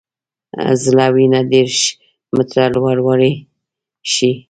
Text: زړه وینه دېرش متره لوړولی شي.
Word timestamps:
زړه 0.83 1.05
وینه 1.15 1.39
دېرش 1.51 1.77
متره 2.35 2.65
لوړولی 2.75 3.33
شي. 4.13 4.31